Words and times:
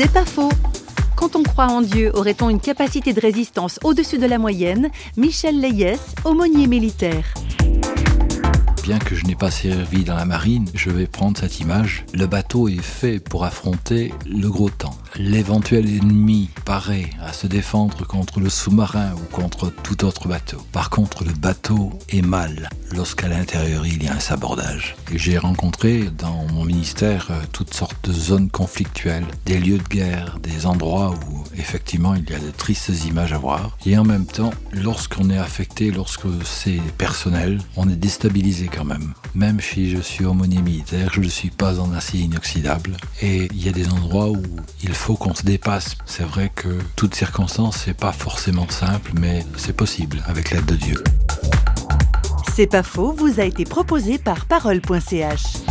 C'est 0.00 0.12
pas 0.12 0.24
faux. 0.24 0.52
Quand 1.16 1.34
on 1.34 1.42
croit 1.42 1.66
en 1.66 1.80
Dieu, 1.80 2.12
aurait-on 2.14 2.50
une 2.50 2.60
capacité 2.60 3.12
de 3.12 3.20
résistance 3.20 3.80
au-dessus 3.82 4.18
de 4.18 4.26
la 4.26 4.38
moyenne? 4.38 4.92
Michel 5.16 5.60
Leyès, 5.60 5.98
aumônier 6.24 6.68
militaire 6.68 7.34
que 8.96 9.14
je 9.14 9.26
n'ai 9.26 9.34
pas 9.34 9.50
servi 9.50 10.02
dans 10.02 10.16
la 10.16 10.24
marine, 10.24 10.66
je 10.72 10.88
vais 10.88 11.06
prendre 11.06 11.36
cette 11.36 11.60
image. 11.60 12.06
Le 12.14 12.26
bateau 12.26 12.68
est 12.68 12.80
fait 12.80 13.20
pour 13.20 13.44
affronter 13.44 14.14
le 14.24 14.48
gros 14.48 14.70
temps. 14.70 14.96
L'éventuel 15.16 15.86
ennemi 15.86 16.48
paraît 16.64 17.10
à 17.20 17.34
se 17.34 17.46
défendre 17.46 18.06
contre 18.06 18.40
le 18.40 18.48
sous-marin 18.48 19.12
ou 19.14 19.34
contre 19.34 19.70
tout 19.70 20.06
autre 20.06 20.26
bateau. 20.26 20.58
Par 20.72 20.88
contre, 20.88 21.24
le 21.24 21.32
bateau 21.32 21.92
est 22.08 22.22
mal 22.22 22.70
lorsqu'à 22.94 23.28
l'intérieur 23.28 23.86
il 23.86 24.02
y 24.02 24.08
a 24.08 24.14
un 24.14 24.20
sabordage. 24.20 24.96
J'ai 25.14 25.36
rencontré 25.36 26.04
dans 26.16 26.46
mon 26.54 26.64
ministère 26.64 27.28
euh, 27.30 27.42
toutes 27.52 27.74
sortes 27.74 28.08
de 28.08 28.12
zones 28.12 28.48
conflictuelles, 28.48 29.26
des 29.44 29.58
lieux 29.58 29.78
de 29.78 29.88
guerre, 29.88 30.38
des 30.42 30.64
endroits 30.64 31.14
où 31.28 31.37
effectivement 31.58 32.14
il 32.14 32.28
y 32.30 32.34
a 32.34 32.38
de 32.38 32.50
tristes 32.50 33.04
images 33.06 33.32
à 33.32 33.38
voir. 33.38 33.76
Et 33.86 33.96
en 33.98 34.04
même 34.04 34.26
temps, 34.26 34.52
lorsqu'on 34.72 35.30
est 35.30 35.38
affecté, 35.38 35.90
lorsque 35.90 36.26
c'est 36.44 36.80
personnel, 36.96 37.60
on 37.76 37.88
est 37.88 37.96
déstabilisé 37.96 38.68
quand 38.74 38.84
même. 38.84 39.14
Même 39.34 39.60
si 39.60 39.90
je 39.90 40.00
suis 40.00 40.24
aumônier 40.24 40.62
militaire, 40.62 41.10
je 41.12 41.20
ne 41.20 41.28
suis 41.28 41.50
pas 41.50 41.80
en 41.80 41.92
acier 41.92 42.20
inoxydable. 42.20 42.96
Et 43.22 43.48
il 43.52 43.64
y 43.64 43.68
a 43.68 43.72
des 43.72 43.88
endroits 43.88 44.30
où 44.30 44.42
il 44.82 44.94
faut 44.94 45.16
qu'on 45.16 45.34
se 45.34 45.42
dépasse. 45.42 45.96
C'est 46.06 46.24
vrai 46.24 46.50
que 46.54 46.78
toute 46.96 47.14
circonstance, 47.14 47.82
c'est 47.84 47.96
pas 47.96 48.12
forcément 48.12 48.68
simple, 48.68 49.12
mais 49.18 49.44
c'est 49.56 49.76
possible 49.76 50.22
avec 50.26 50.50
l'aide 50.50 50.66
de 50.66 50.76
Dieu. 50.76 51.02
C'est 52.54 52.66
pas 52.66 52.82
faux, 52.82 53.12
vous 53.12 53.40
a 53.40 53.44
été 53.44 53.64
proposé 53.64 54.18
par 54.18 54.46
parole.ch. 54.46 55.67